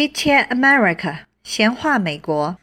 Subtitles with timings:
[0.00, 2.56] Chit Chat America，闲话美国。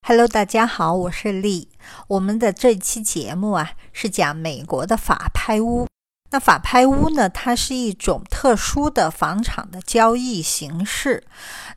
[0.00, 1.68] Hello，大家好，我是丽。
[2.08, 5.86] 我们的这期节目啊，是讲美国的法拍屋。
[6.30, 11.24] 那法拍屋呢，它是一种特殊的房产的交易形式。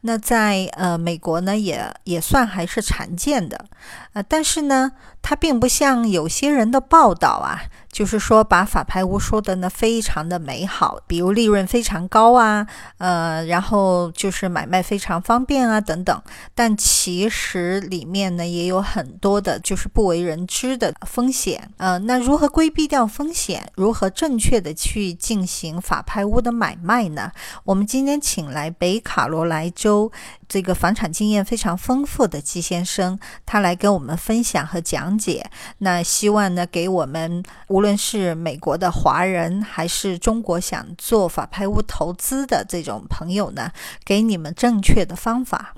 [0.02, 3.66] 那在呃美国呢，也也算还是常见的。
[4.14, 16.22] 呃，但是呢，它并不像有些人的报道啊，就是说把法拍屋说的呢非常的美好，比如利润非常高啊，呃，然后就是买卖非常方便啊等等。
[16.56, 21.70] 但其实里面呢也有很多的就是不为人知的风险。
[21.78, 23.72] 呃，那如何规避掉风险？
[23.76, 27.32] 如何正确的去进行法拍屋的买卖呢？
[27.64, 30.12] 我们今天请来北卡罗来州
[30.54, 35.50] 这个房产经验非常丰富的季先生，他来跟我们分享和讲解。
[35.80, 43.72] 那希望呢，给我们无论是美国的华人，还是中国想做法拍屋投资的这种朋友呢，
[44.06, 45.74] 给你们正确的方法。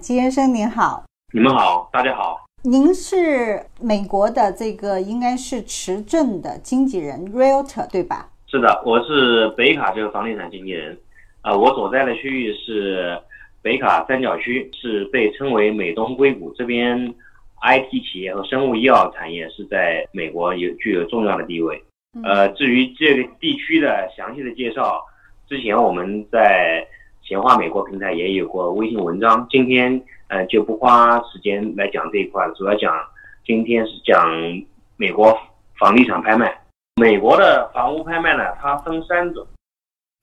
[0.00, 2.44] 季先生您好，你们好，大家好。
[2.60, 8.28] 您是美国的这个应该是持证的经纪人 （realtor） 对吧？
[8.48, 10.94] 是的，我是北卡这个房地产经纪人。
[11.40, 13.18] 啊、我所在的区域是
[13.64, 16.52] 北卡三角区，是被称为美东硅谷。
[16.52, 17.14] 这边
[17.62, 21.82] IT 企业和生物医药产业是在美国有具有重要的地位。
[22.22, 25.00] 呃，至于这个地区的详细的介绍，
[25.48, 26.86] 之前我们在
[27.22, 29.46] 闲话美国平台也有过微信文章。
[29.48, 29.98] 今天
[30.28, 32.94] 呃就不花时间来讲这一块了，主要讲
[33.46, 34.30] 今天是讲
[34.98, 35.34] 美国
[35.78, 36.54] 房地产拍卖。
[37.00, 39.44] 美国的房屋拍卖呢，它分三种，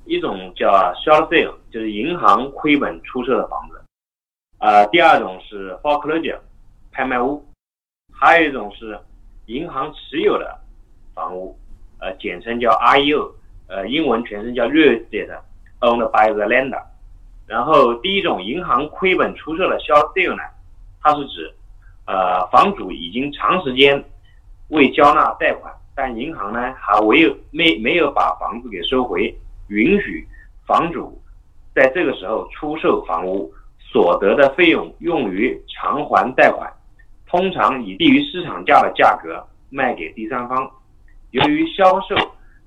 [0.06, 3.82] 一种叫 short sale，就是银行亏本出售的房子，
[4.60, 6.40] 呃，第二种是 foreclosure
[6.92, 7.46] 拍卖屋，
[8.12, 9.00] 还有一种是
[9.46, 10.60] 银行持有的
[11.14, 11.58] 房屋，
[12.00, 13.32] 呃，简称叫 REO，
[13.68, 15.30] 呃，英文全称叫 real estate
[15.80, 16.82] owned by the lender。
[17.48, 20.44] 然后第一种银行亏本出售的 short sale 呢，
[21.02, 21.54] 它是指，
[22.06, 24.04] 呃，房主已经长时间
[24.70, 25.74] 未交纳贷款。
[25.94, 29.38] 但银行呢还没有没没有把房子给收回，
[29.72, 30.28] 允许
[30.68, 31.18] 房主
[31.74, 33.50] 在这个时候出售房屋，
[33.80, 36.70] 所得的费用用于偿还贷款，
[37.26, 40.70] 通常以低于市场价的价格卖给第三方。
[41.32, 42.16] 由于销售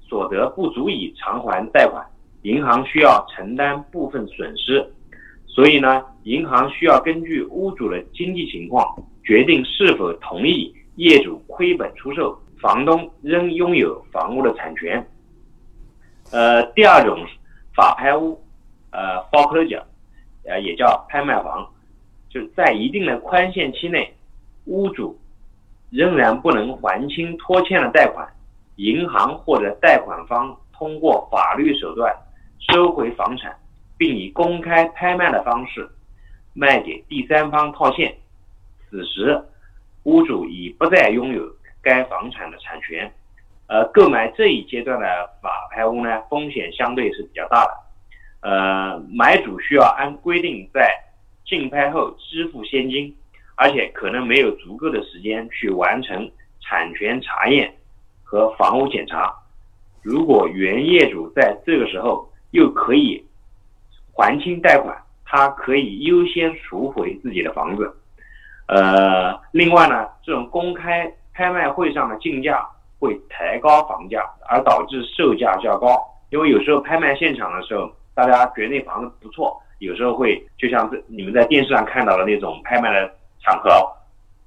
[0.01, 2.03] 所得不足以偿还贷款，
[2.41, 4.83] 银行需要承担部分损失，
[5.47, 8.83] 所以呢，银行需要根据屋主的经济情况
[9.23, 12.39] 决定是否同意业主亏本出售。
[12.63, 15.07] 房东仍拥有房屋的产权。
[16.35, 17.25] 呃，第二种
[17.77, 18.43] 法拍屋，
[18.91, 19.85] 呃，foreclosure，
[20.45, 21.65] 呃，也叫拍卖房，
[22.29, 24.13] 就是在一定的宽限期内，
[24.65, 25.17] 屋主
[25.91, 28.29] 仍然不能还清拖欠的贷款，
[28.75, 32.13] 银行或者贷款方通过法律手段
[32.69, 33.57] 收回房产，
[33.97, 35.89] 并以公开拍卖的方式
[36.53, 38.13] 卖给第三方套现。
[38.91, 39.41] 此时，
[40.03, 41.49] 屋主已不再拥有。
[41.81, 43.13] 该房产的产权，
[43.67, 45.07] 呃，购买这一阶段的
[45.41, 47.71] 法拍屋呢，风险相对是比较大的。
[48.41, 50.91] 呃，买主需要按规定在
[51.47, 53.17] 竞拍后支付现金，
[53.57, 56.31] 而且可能没有足够的时间去完成
[56.61, 57.75] 产权查验
[58.23, 59.35] 和房屋检查。
[60.03, 63.25] 如果原业主在这个时候又可以
[64.13, 67.97] 还清贷款，他可以优先赎回自己的房子。
[68.69, 72.67] 呃，另外呢，这种公开拍卖会上的竞价
[73.05, 76.03] 会抬高房价，而导致售价较高。
[76.31, 83.71] 因为有时候拍卖现场的时候，大家觉得那房子不错，有时候会就像这你们在电视上看到的那种拍卖的场合，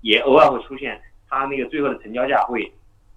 [0.02, 2.70] 也偶尔会出现，它那个最后的成交价会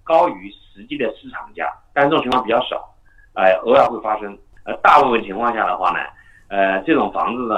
[0.03, 2.87] 高于实际的市场价，但这种情况比较少，
[3.33, 4.37] 呃，偶尔会发生。
[4.65, 5.99] 呃，大部分情况下的话呢，
[6.49, 7.55] 呃，这种房子呢，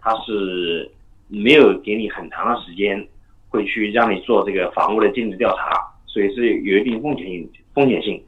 [0.00, 0.88] 它是
[1.26, 3.04] 没有给你很长的时间。
[3.48, 5.80] 会去让你做这个房屋的尽职调查，
[6.16, 8.24] 所以是有一定风险性风险性。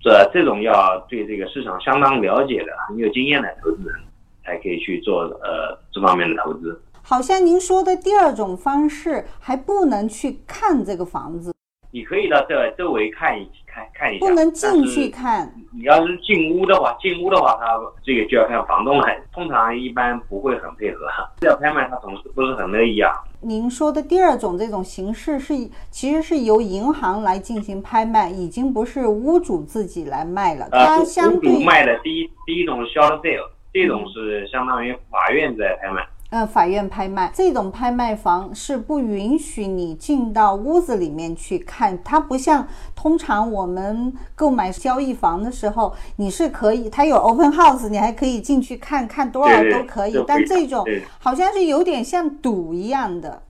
[0.00, 4.00] 这这种要对这个市场相当了解的、很有经验的投资人，
[4.44, 6.80] 才可以去做呃这方面的投资。
[7.02, 11.52] 好像您说的第二种方式还不能去看这个房子，
[11.94, 15.54] 你可以到这周围看一看看一下，不能进去看。
[15.74, 19.06] 你要是进屋的话，进屋的话，他这个就要看房东了。
[19.30, 21.06] 通常一般不会很配合，
[21.42, 23.12] 要拍卖他总是不是很乐意啊。
[23.42, 25.52] 您说的第二种这种形式是，
[25.90, 30.66] 其实是由银行来进行拍卖，已经不是屋主自己来卖了。
[30.72, 36.02] 它相对屋主卖的第一第一种是 short sale，这种是相当于法院在拍卖。
[36.32, 50.24] 呃，法院拍卖这种拍卖房是不允许你进到屋子里面去看，它不像通常我们购买交易房的时候，你是可以，它有 open house，你还可以进去看看多少都可以。
[50.26, 50.86] 但这种
[51.18, 53.42] 好像是有点像赌一样的。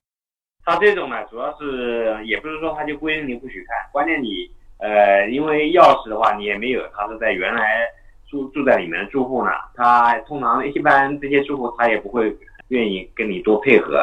[0.65, 7.63] 它这种呢，主要是也不是说它就规定你不许看，关键你呃，因为钥匙的话你也没有，它是在原来
[8.29, 12.37] 住住在里面的住户呢，他通常一般这些住户他也不会。
[12.73, 14.03] 愿意跟你多配合，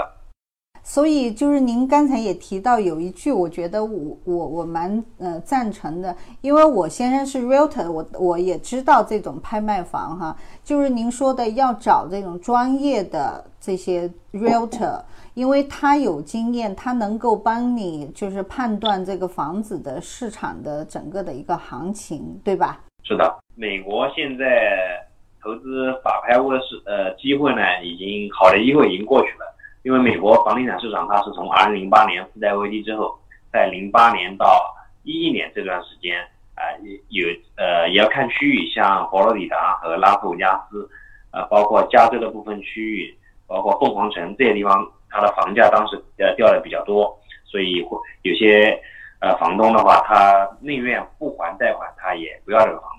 [0.84, 15.02] 所以就是您刚才也提到有一句，我觉得我我我蛮呃赞成的，因为我先生是 realtor，我我也知道这种拍卖房哈，就是您说的要找这种专业的这些 realtor，
[15.34, 22.80] 因为他有经验，他能够帮你就是判断这个房子的市场的整个的一个行情，对吧？
[23.04, 25.09] 是的，美国现在。
[25.42, 29.46] 投资法拍屋的是呃机会呢，已经好的机会已经过去了，
[29.84, 33.18] 因为美国房地产市场它是从二零零八年次贷危机之后，
[33.52, 36.20] 在零八年到一一年这段时间
[36.56, 36.62] 啊
[37.10, 40.90] 有呃也要看区域，像佛罗里达和拉斯维加斯，
[41.32, 48.78] 呃包括加州的部分区域，包括凤凰城这些地方，它的房价当时呃掉的比较多，所以会有些
[49.22, 52.90] 呃房东的话，他宁愿不还贷款，他也不要这个房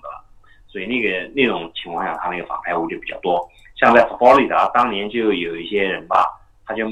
[0.71, 3.45] 所以那个那种情况下，他那个法拍屋就比较多。
[3.75, 6.25] 像在佛罗里达，当年就有一些人吧，
[6.65, 6.87] 他就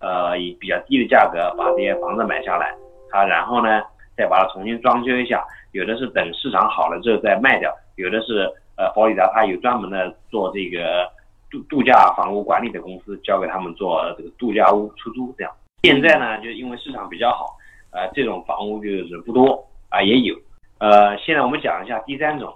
[0.00, 2.74] 呃以比较低的价格把这些房子买下来，
[3.08, 3.80] 他然后呢
[4.16, 8.46] 再把它重新装修一下，有的是等市场好了之后再卖掉，有的是
[8.76, 11.08] 呃佛罗里达他有专门的做这个
[11.50, 15.52] 度度假房屋管理的公司，交给他们做这个度假屋出租这样。
[15.84, 17.56] 现在呢，就因为市场比较好，
[17.92, 20.36] 呃这种房屋就是不多啊也有。
[20.78, 22.52] 呃，现在我们讲一下第三种。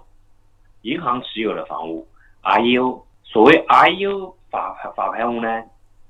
[0.83, 2.07] 银行持有的房屋
[2.43, 5.63] ，REO，所谓 REO 法法拍屋呢，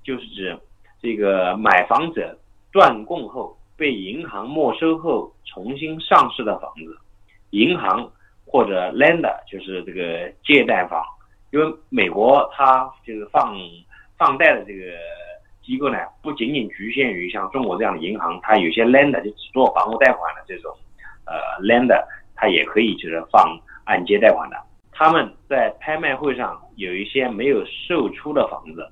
[0.03, 0.57] 就是指
[1.01, 2.37] 这个买房者
[2.71, 6.97] 断供后被银行没收后重新上市的房子，
[7.51, 8.11] 银行
[8.45, 11.03] 或者 lender 就是这个借贷方，
[11.51, 13.57] 因为美国它就是放
[14.17, 14.93] 放贷的这个
[15.63, 20.71] 机构呢，不仅仅局限于像中国这样的银行，它有些 lender 就只做房屋贷款的这种
[21.25, 21.33] 呃
[21.63, 22.03] lender，
[22.35, 23.59] 它也可以就是放。
[23.87, 24.57] 按揭贷款的，
[24.91, 28.85] 他们在拍卖会上有一些没有售出的房子，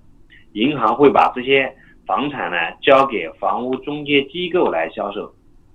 [0.53, 1.69] 银行会把这些
[2.05, 5.29] 房产呢交给房屋中介机构来销售。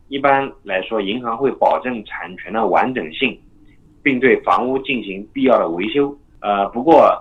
[0.08, 3.38] 一般来说，银行会保证产权的完整性，
[4.02, 6.16] 并对房屋进行必要的维修。
[6.40, 7.14] 呃，不过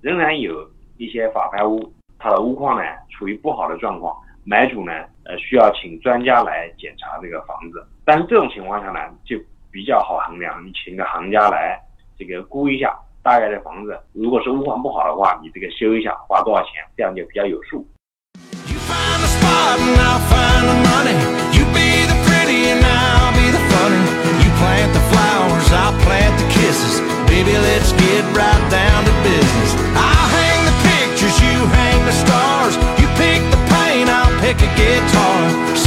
[0.00, 4.12] 仍然有一些法拍屋，它的屋况呢处于不好的状况，
[4.44, 4.92] 买主呢
[5.24, 7.86] 呃需要请专家来检查这个房子。
[8.04, 9.38] 但是这种情况下呢就。
[9.74, 11.76] 比较好衡量，你请个行家来，
[12.16, 17.84] 这个估一下，大概的房子，如果是屋况不好的话，你这个修一下花多少钱，这样就比较有数。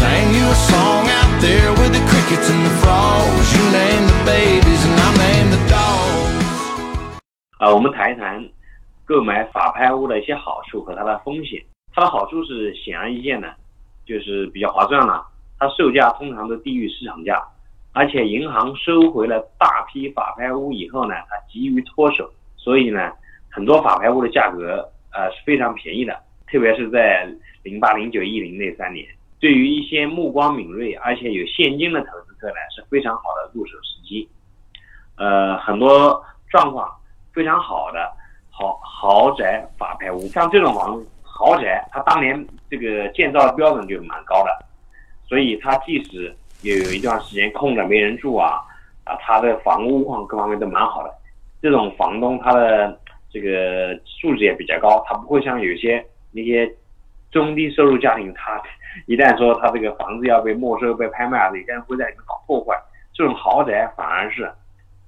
[0.08, 3.48] Sang you a song out there with the crickets in the frogs.
[3.56, 7.20] You name the babies and I name the dogs.
[7.60, 8.48] 啊，我们谈一谈
[9.06, 11.62] 购买法拍屋的一些好处和它的风险。
[11.94, 13.54] 它的好处是显而易见的，
[14.06, 15.26] 就是比较划算了。
[15.60, 17.44] 它售价通常都低于市场价，
[17.92, 23.12] 而且银行收回了大批法拍屋以后呢，它急于脱手，所以呢，
[23.50, 26.14] 很多法拍屋的价格呃是非常便宜的，
[26.50, 27.28] 特别是在
[27.64, 29.06] 零八、零九、一零那三年。
[29.40, 34.28] 对于一些目光敏锐而且有现金的投资客呢，是非常好的入手时机。
[35.16, 36.90] 呃，很多状况
[37.34, 38.12] 非常好的
[38.50, 44.66] 豪豪宅法拍屋，像这种房豪宅，它当年这个建造的标准就蛮高的，
[45.28, 48.62] 所以它即使有一段时间空着没人住啊，
[49.04, 51.14] 啊，它的房屋况各方面都蛮好的。
[51.60, 53.00] 这种房东他的
[53.32, 56.72] 这个素质也比较高，他不会像有些那些
[57.32, 58.62] 中低收入家庭他。
[59.06, 62.76] 一旦说他这个房子要被没收、被拍卖啊，有些人会在里面搞破坏。
[63.14, 64.44] 这种豪宅反而是，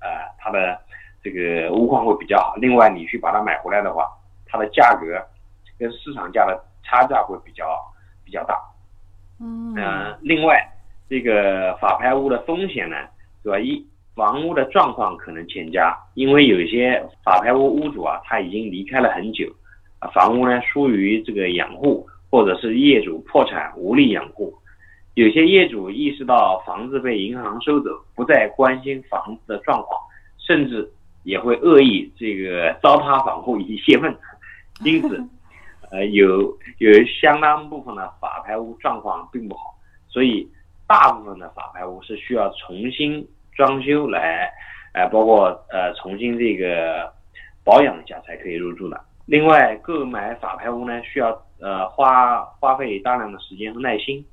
[0.02, 0.08] 呃，
[0.38, 0.80] 它的
[1.24, 2.56] 这个屋况会比较好。
[2.56, 4.08] 另外，你去把它买回来的话，
[4.46, 5.22] 它的价格
[5.78, 7.66] 跟市场价的差价会比较
[8.24, 8.56] 比较大。
[9.40, 9.76] 嗯。
[10.22, 10.60] 另外，
[11.10, 12.96] 这个法拍屋的风险呢，
[13.44, 13.60] 是吧？
[13.60, 13.86] 一
[14.16, 19.46] 房屋的状况可能欠佳，因为有些法拍屋屋主啊，他已经离开了很久，
[20.14, 22.08] 房屋呢疏于这个养护。
[22.32, 24.54] 或者是业主破产无力养护，
[25.16, 30.00] 有些业主意识到房子被银行收走，不再关心房子的状况，
[30.38, 30.88] 甚至
[31.24, 34.16] 也会恶意这个糟蹋房屋以泄愤。
[34.84, 35.20] 因此，
[35.90, 39.64] 呃，有有相当部分的法拍屋状况并不好，
[40.08, 40.48] 所以
[40.86, 44.48] 大部分的法拍屋是需要重新装修来，
[44.94, 47.12] 呃，包括呃重新这个
[47.64, 49.09] 保养一下才可以入住的。
[49.30, 51.30] 另外，购买法拍屋呢，需要
[51.62, 54.26] 呃花花费大量的时间和耐心，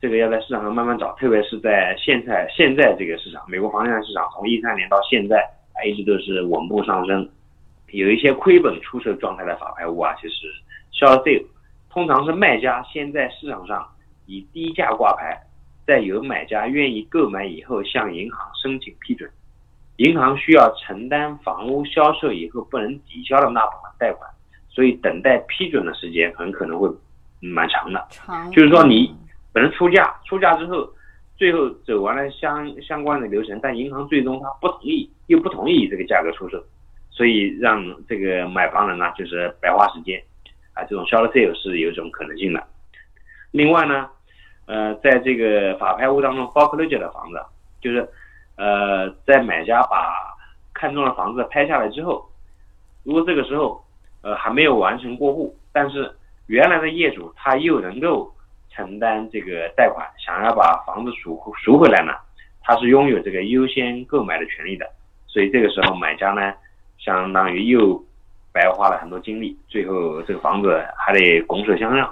[0.00, 5.38] 这个要在市场上慢慢找，特别是在现在现在这个市场，美国房地产市场从一三年到现在
[5.74, 7.28] 啊，一直都是稳步上升，
[7.88, 10.46] 有一些亏本出售状态的法拍屋啊，其实。
[10.92, 11.44] short sale
[11.90, 13.86] 通常是卖家先在市场上
[14.26, 15.36] 以低价挂牌，
[15.84, 19.28] 再由买家愿意购买以后向银行申请批准，
[19.98, 24.28] 银行需要承担房屋销售以后不能抵消的那部分贷款，
[24.68, 26.88] 所以等待批准的时间很可能会
[27.40, 28.06] 蛮长的。
[28.10, 29.14] 长就是说你
[29.52, 30.88] 本人出价，出价之后，
[31.36, 36.62] 最后走完了相相关的流程，但银行最终他不同意，又不同意这个价格出售，
[37.10, 40.22] 所以让这个买房人呢就是白花时间。
[40.74, 42.64] 啊，这种 short sale 是有一种可能性的。
[43.50, 44.08] 另外呢，
[44.66, 47.40] 呃，在这个法拍屋当中，foreclosure 的房子，
[47.80, 48.08] 就是
[48.58, 50.12] 呃，在买家把
[50.74, 52.28] 看中的房子拍下来之后，
[53.04, 53.82] 如果这个时候
[54.22, 56.14] 呃还没有完成过户，但是
[56.48, 58.30] 原来的业主他又能够
[58.68, 62.12] 承担这个贷款，想要把房子赎赎回来呢，
[62.62, 64.84] 他是拥有这个优先购买的权利的。
[65.26, 66.52] 所以这个时候买家呢，
[66.98, 68.04] 相当于又。
[68.50, 72.08] 白花了很多精力，最后这个房子还得拱手相让，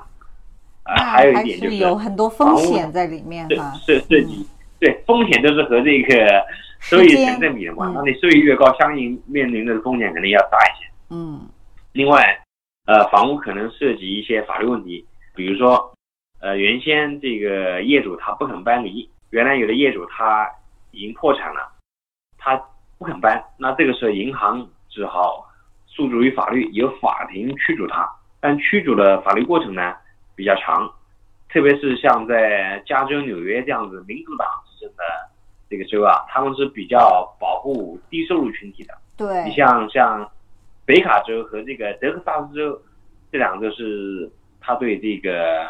[0.85, 3.73] 啊，还有一点就是有很多风险在里面哈。
[3.85, 4.47] 设设计
[4.79, 6.45] 对风险都是和这个
[6.81, 10.91] 收益成正比的嘛，那你收益越高，相应面临的风险肯定要大一些。
[11.11, 11.41] 嗯。
[11.93, 12.39] 另外，
[12.87, 15.05] 呃，房屋可能涉及一些法律问题，
[15.35, 15.93] 比如说，
[16.41, 20.51] 呃，原先这个业主他不肯搬离，原来有的业主他
[20.91, 21.73] 已经破产了，
[22.39, 22.57] 他
[22.99, 25.45] 不肯搬，那这个时候银行只好。
[25.89, 28.07] 诉诸于法律，由法庭驱逐他，
[28.39, 29.95] 但驱逐的法律过程呢
[30.35, 30.93] 比较长，
[31.49, 35.03] 特别是像在加州、纽约这样子民主党执政的
[35.69, 38.95] 这个州啊，他们是比较保护低收入群体的。
[39.17, 40.31] 对，你像像
[40.85, 42.81] 北卡州和这个德克萨斯州
[43.33, 44.31] 这两个是，
[44.61, 45.67] 他对这个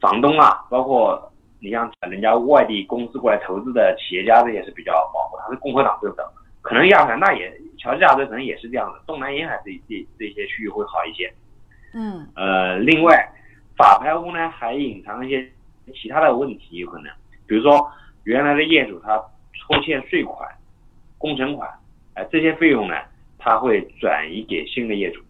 [0.00, 6.26] 房东啊，包括你像人家外地公司过来投资的企业家，这也是比较保护，他是共和党州的。
[6.60, 11.32] 可能亚特兰大也，乔治亚州可能也是这样的，东南沿海这这这些区域会好一些。
[11.92, 12.26] 嗯。
[12.36, 13.28] 呃，另外，
[13.76, 15.50] 法拍屋呢还隐藏一些
[15.92, 17.12] 其他的问题，有可能，
[17.46, 17.90] 比如说
[18.24, 19.16] 原来的业主他
[19.66, 20.48] 拖欠税款、
[21.18, 21.68] 工程款，
[22.14, 22.94] 哎，这些费用呢
[23.38, 25.20] 他会转移给新的业主，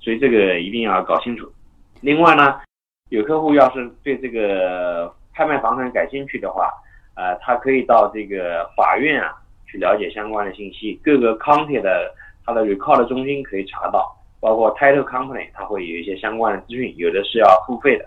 [0.00, 1.50] 所以这个一定要搞清楚。
[2.00, 2.60] 另外呢，
[3.10, 6.72] 有客户要是对这个拍卖房产感兴趣的话，
[7.14, 9.38] 呃，他可以到这个法院啊。
[9.64, 18.06] 去了解相关的信息，各个 county 的它的 record 中心可以查到，包括 title company 它会有一些相关的资讯，有的是要付费的。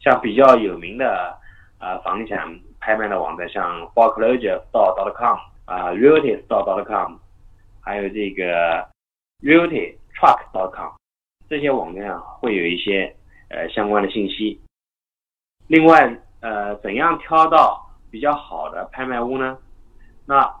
[0.00, 1.38] 像比较有名的
[1.78, 2.52] 啊房地产
[2.82, 7.14] 拍卖的网站，像 foreclosure.com 啊 realty.com，
[7.80, 8.84] 还有这个
[9.40, 10.90] realtytruck.com，
[11.48, 13.14] 这些网站上会有一些
[13.50, 14.60] 呃相关的信息。
[15.68, 19.56] 另外呃，怎样挑到比较好的拍卖屋呢？
[20.26, 20.52] 那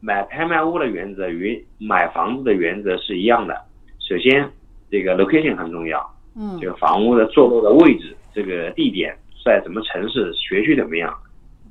[0.00, 3.54] 买拍卖屋的原则与买房子的原则是一样的。
[3.98, 4.50] 首先，
[4.90, 11.14] 这个 location 很重要，嗯，这个房屋的坐落的位置，这个地点在什么城市，学区怎么样，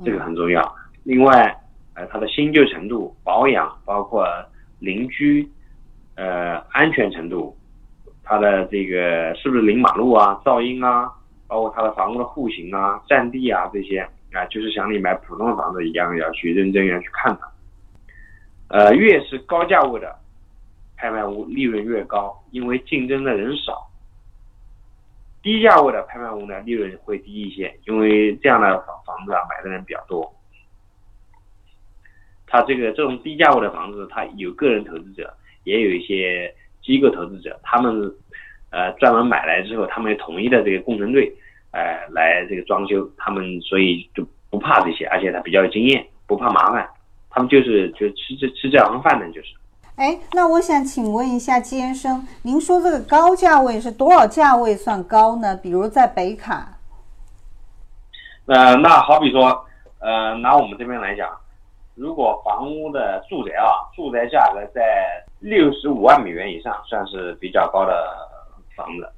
[0.03, 0.75] 这个很重要。
[1.03, 1.55] 另外，
[1.95, 4.25] 呃，它的新旧程度、保养，包括
[4.79, 5.47] 邻居，
[6.15, 7.55] 呃，安全程度，
[8.23, 11.11] 它的这个是不是临马路啊、噪音啊，
[11.47, 13.99] 包括它的房屋的户型啊、占地啊这些
[14.31, 17.41] 啊，就是像你买普通的房子一样，要去认真要去看的。
[18.69, 20.15] 呃，越是高价位的
[20.95, 23.87] 拍卖屋，利润越高，因为竞争的人少。
[25.43, 28.77] 低价位的拍卖屋呢，利润会低一些，因为这样的
[29.21, 30.33] 房子啊，买的人比较多。
[32.47, 35.31] 它这个这种低价位的房子，它有个人投资者，
[35.63, 37.93] 也有一些机构投资者，他们
[38.71, 41.31] 呃专门买来之后，他们统一的这个工程队，
[41.71, 46.89] 呃来这个装修，他们所以就不怕这些，而且他比较有经验，不怕麻烦。
[47.29, 49.55] 他们就是就吃这吃这行饭的，就是。
[49.95, 55.55] 哎，那我想请问一下季先生，您说这个高价位是多少价位算高呢？
[55.55, 56.79] 比如在北卡。
[58.47, 59.65] 呃，那好比说，
[59.99, 61.29] 呃，拿我们这边来讲，
[61.95, 64.81] 如果房屋的住宅啊，住宅价格在
[65.39, 68.05] 六十五万美元以上，算是比较高的
[68.75, 69.09] 房子，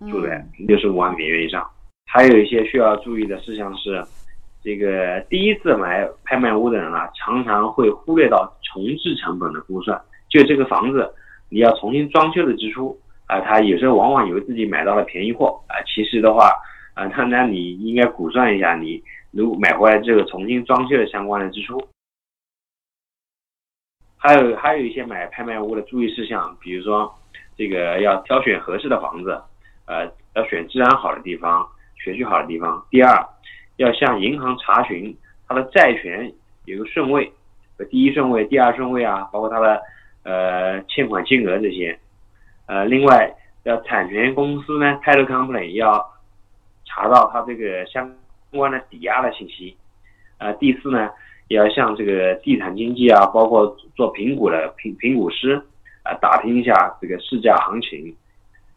[0.00, 1.68] 嗯，住宅六十五万美元以上。
[2.06, 4.04] 还有一些需要注意的事项是。
[4.60, 9.98] 这个第一次买拍卖屋的人啊，常常会忽略到重置成本的估算。
[10.28, 11.08] 就这个房子，
[11.48, 16.50] 你要重新装修的支出，啊，他有时候往往以为自己买到了便宜货啊，其实的话，
[16.98, 19.00] 啊，那那你应该估算一下，你
[19.30, 21.80] 如果买回来之后重新装修的相关的支出。
[24.16, 27.14] 还有还有一些买拍卖屋的注意事项，比如说
[27.56, 29.40] 这个要挑选合适的房子，
[29.86, 31.64] 呃，要选治安好的地方、
[32.02, 32.84] 学区好的地方。
[32.90, 33.24] 第二，
[33.76, 36.32] 要向银行查询它的债权
[36.64, 37.32] 有个顺位，
[37.88, 39.80] 第一顺位、第二顺位啊，包括它的
[40.24, 41.96] 呃欠款金额这些。
[42.66, 46.04] 呃，另外，要产权公司呢，title company 要
[46.88, 48.10] 查到他这个相
[48.50, 49.76] 关的抵押的信息。
[50.38, 51.10] 呃，第四呢，
[51.48, 55.62] 也要向这个地产经纪啊，包括做评估的评评估师
[56.02, 58.16] 啊，打听一下这个市价行情。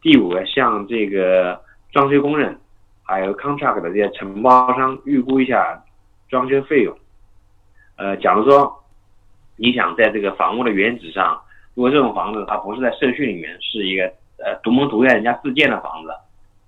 [0.02, 1.60] 第五个，向这个
[1.92, 2.60] 装修工人，
[3.04, 5.82] 还有 contract 的这些承包商预估一下
[6.30, 6.96] 装修费用。
[7.96, 8.84] 呃，假如说
[9.56, 11.42] 你想在这个房屋的原址上。
[11.74, 14.04] 如果这种房子它不是在社区里面，是一个
[14.44, 16.10] 呃独门独院人家自建的房子，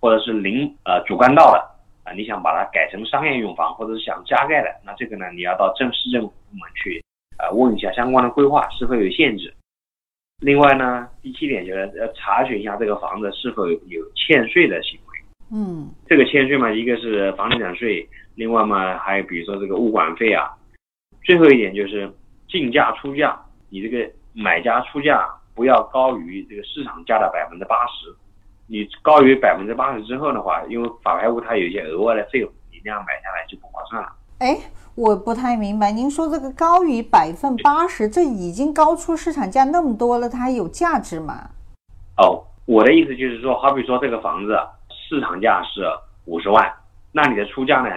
[0.03, 1.59] 或者是临呃主干道的
[2.03, 7.01] 啊，你想把它改成商业用房，或者是想加盖的，那这个呢，你要到政市政府部门去
[7.37, 9.53] 啊问一下相关的规划是否有限制。
[10.41, 15.19] 另外呢，第七点就是要查询一下这个房子是否有欠税的行为。
[15.53, 18.05] 嗯，这个欠税嘛，一个是房地产税，
[18.35, 20.51] 另外嘛还有比如说这个物管费啊。
[21.23, 22.11] 最后一点就是
[22.49, 24.11] 竞价出价，你这个。
[24.35, 28.11] 买家出价不要高于这个市场价的百分之八十，
[28.73, 34.09] 你高于百分之八十之后的话，因为法拍屋它有一些额外的费用，你那样买下来就不划算了。
[34.39, 34.57] 哎，
[34.95, 41.51] 我不太明白，您说这个高于百分八十，这已经高出市场价那么多了，它还有价值吗？
[42.17, 44.57] 哦，我的意思就是说，好比说这个房子
[44.89, 45.87] 市场价是
[46.25, 46.67] 五十万，
[47.11, 47.89] 那你的出价呢？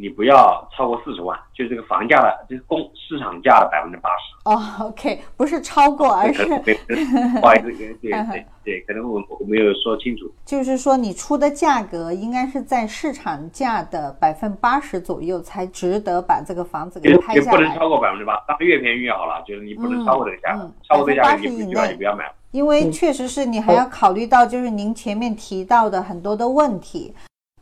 [0.00, 4.38] 你不要超过四十万，就是这个房价的，就是公市场价的百分之八十。
[4.44, 6.44] 哦，OK，不是超过，而是
[7.40, 10.30] 不好意思，对对 对，可能我我没有说清楚。
[10.44, 17.56] 就是说，你出的价格应该是在市场价的百分之八十左右，才值得把这个房子给拍下来。
[17.56, 19.42] 不能超过百分之八，当然越便宜越好了。
[19.44, 20.56] 就是你不能超过这个价，
[20.88, 22.32] 超过这个价你最好就不要买了。
[22.52, 27.12] 因为确实是你还要考虑到，就是您前面提到的很多的问题。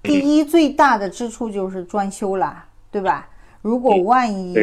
[0.07, 3.29] 第一最大的支出就是装修了，对吧？
[3.62, 4.55] 如果万一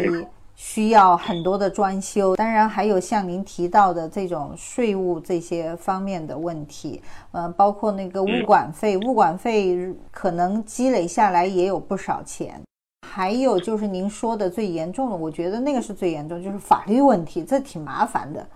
[0.56, 7.02] 需要很多的装修，当然还有像您提到的这种税务这些方面的问题，
[7.32, 12.60] 呃，包括那个物管费，物管费可能积累下来也有不少钱。
[13.06, 18.46] 还有就是您说的最严重的，我觉得那个是最严重，就是法律问题，这挺麻烦的。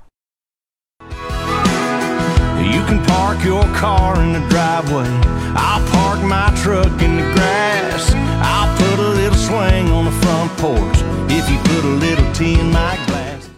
[2.68, 5.08] You can park your car in the driveway.
[5.56, 8.12] I'll park my truck in the grass.
[8.44, 10.98] I'll put a little swing on the front porch
[11.30, 13.48] if you put a little tea in my glass.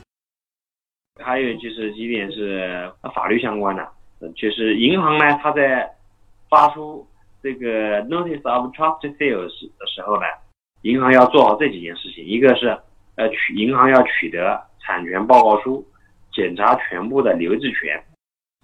[1.19, 3.87] 还有就是几点是法律相关的，
[4.37, 5.91] 就是银行呢，它在
[6.49, 7.07] 发出
[7.43, 10.23] 这个 notice of trust sales 的时候呢，
[10.83, 12.79] 银行要做好这几件事情，一个是
[13.17, 15.85] 呃取银行要取得产权报告书，
[16.33, 18.01] 检查全部的留置权。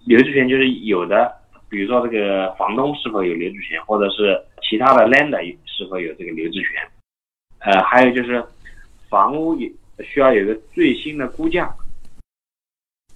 [0.07, 1.29] 留置权就是有的，
[1.69, 6.81] 比如说这个房东是否有留置权，或者是其他的 lender 是否有这个留置权。
[7.59, 8.41] 呃，还有就是
[9.09, 11.69] 房屋也需要有一个最新的估价。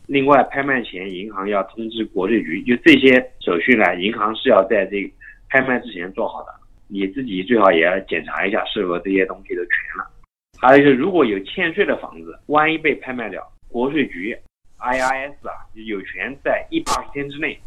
[0.07, 5.09] 另外，拍卖前银行要通知国税局，就这些手续呢，银行是要在这
[5.47, 6.47] 拍卖之前做好的。
[6.89, 10.11] 你自己最好也要检查一下是否这些东西都全了。
[10.59, 14.37] 还有就是，如果有欠税的房子，万一被拍卖掉，国税局。
[14.81, 17.59] IRS 啊，有权在一百二十天之内，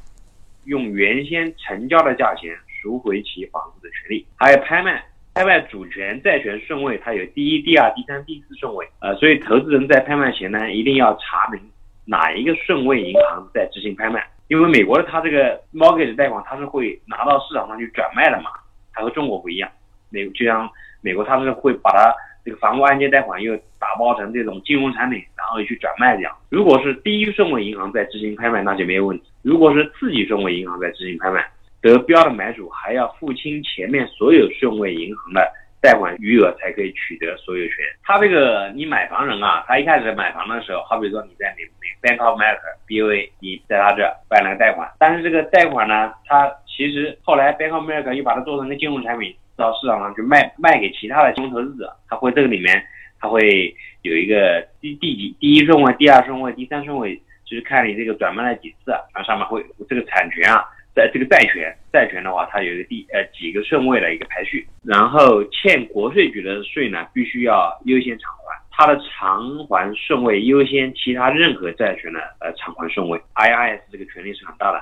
[0.65, 4.27] 用原先成交的价钱赎回其房子的权利。
[4.37, 8.89] 还有拍卖，拍卖主权债权顺位，它有第一、第二、第三、第四顺位。
[9.01, 11.61] 呃，所以投资人在拍卖前呢，一定要查明
[12.05, 14.27] 哪一个顺位银行在执行拍卖。
[14.49, 18.51] 因为美国的它这个 mortgage 贷款，它是会拿到市场上去转卖的嘛，
[18.93, 19.71] 它和中国不一样。
[20.11, 20.69] 美就像
[21.01, 22.13] 美国，它是会把它。
[22.45, 26.37] 这个房屋按揭贷款又打包成这种金融产品，然后去转卖这样。
[26.51, 29.25] 如果是第一顺位银行在执行拍卖，那就没有问题。
[29.43, 31.43] 如果是次级顺位银行在执行拍卖，
[31.81, 37.77] 得标的买主还要付清前面所有顺位银行的贷款余额，才可以取得所有权。
[38.03, 49.35] 他这个你买房人啊，他一开始买房的时候，好比说你在美美 Bank of America BOA，你在他这办了个贷款，但是这个贷款呢，他其实后来 Bank of America 又把它做成个金融产品。
[49.57, 52.83] 到市场上去卖卖给其他的金融投资者，他会这个里面
[53.21, 57.15] 他会有一个第第几第一顺位、第二顺位、第三顺位，
[57.45, 60.65] 就是看你这个转卖了几次，然后上面会这个产权啊，
[60.95, 74.81] 在这个债权债权的话，它有一个第呃几个顺位的一个排序，然后欠国税局的税呢，必须要优先偿还，它的偿还顺位优先其他任何债权的呃偿还顺位，IRS 这个权利是很大的。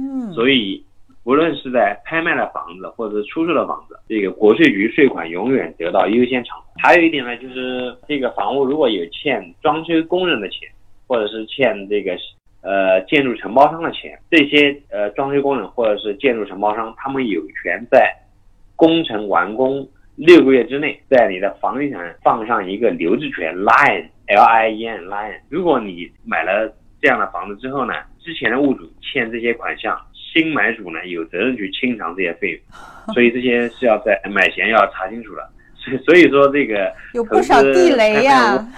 [0.00, 0.84] 嗯，所以
[1.28, 10.66] 无论是在拍卖的房子或者是出售的房子，这个国税局税款永远得到优先偿还有一点呢，就是这个房屋如果有欠装修工人的钱，
[11.06, 12.16] 或者是欠这个
[12.62, 18.10] 呃建筑承包商的钱，这些呃装修工人或者是建筑承包商，他们有权在
[18.74, 19.86] 工程完工
[20.16, 25.38] 六个月之内，在你的房地产放上一个留置权 line，L I E N line。
[25.50, 29.94] 如果你买了这样的房子之后呢，之前的物主欠这些款项，
[30.38, 32.60] 新买主呢有责任去清偿这些费用，
[33.14, 35.42] 所以这些是要在买前要查清楚的。
[35.78, 38.68] 所以所以说这个有不少地雷呀。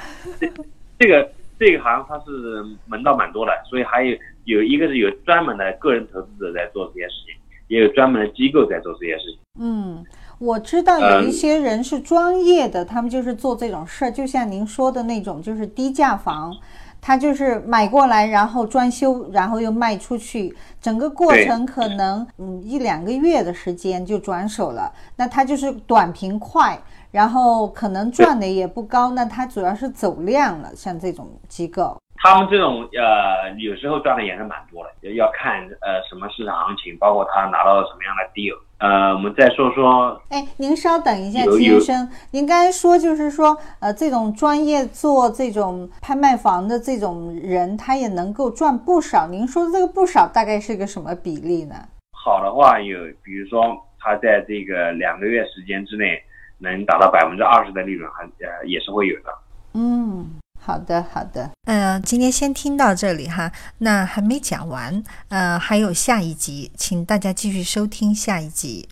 [0.98, 7.34] 这个这个行它是门道蛮多的，所以还有有一个是有专门的个人投资者在做这些事情，
[7.68, 9.38] 也有专门的机构在做这些事情。
[9.58, 10.04] 嗯，
[10.38, 16.54] 我知道有一些人是专业的，他们就是做这种事儿，就像您说的那种，就是低价房。
[17.00, 24.92] 他就是买过来，然后装修，然后又卖出去，整个过程可能嗯一两个月的时间就转手了。
[25.16, 26.78] 那他就是短平快，
[27.10, 29.10] 然后可能赚的也不高。
[29.12, 31.96] 那他主要是走量了，像这种机构。
[32.22, 38.58] 他们这种呃，有时候赚的也是蛮多的，要看呃什么市场行情，包括他拿到什么样的 deal。
[38.76, 40.20] 呃，我们再说说。
[40.28, 49.26] 哎，您稍等一下，先生，您刚才说就是说，呃，这种专业做这种拍卖房的这种人，他也能够赚不少。
[49.26, 51.74] 您说的这个不少，大概是个什么比例呢？
[52.12, 53.62] 好的话有，比如说
[53.98, 56.22] 他在这个两个月时间之内
[56.58, 59.30] 能达到百分之二十的利润，还呃也是会有的。
[59.72, 60.39] 嗯。
[60.60, 61.50] 好的，好的。
[61.64, 68.88] 嗯，今天先听到这里哈，那还没讲完，呃，还有下一集，请大家继续收听下一集。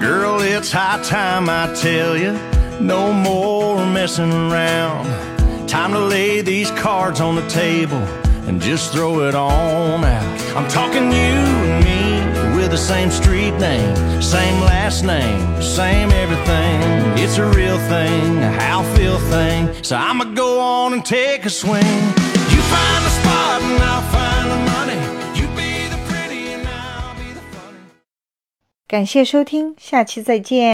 [0.00, 2.34] Girl, it's high time I tell you,
[2.80, 5.06] no more messing around.
[5.68, 8.02] Time to lay these cards on the table
[8.48, 10.24] and just throw it on out.
[10.56, 11.99] I'm talking you and me
[12.75, 16.81] the same street name, same last name, same everything.
[17.17, 19.73] It's a real thing, a how feel thing.
[19.81, 21.95] So I'ma go on and take a swing.
[22.51, 24.99] You find the spot and I'll find the money.
[25.39, 27.79] You be the pretty and I'll be the funny.
[28.87, 30.73] 感谢收听，下期再见。